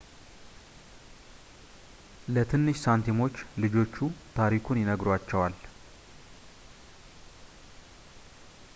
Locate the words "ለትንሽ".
2.33-2.77